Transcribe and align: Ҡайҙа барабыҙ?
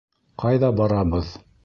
Ҡайҙа 0.43 0.71
барабыҙ? 0.79 1.31